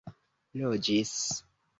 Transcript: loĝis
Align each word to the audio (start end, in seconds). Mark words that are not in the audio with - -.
loĝis 0.61 1.13